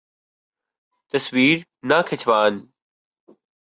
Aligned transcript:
تصویر 1.13 1.57
نہ 1.89 1.97
کھنچوان 2.07 2.53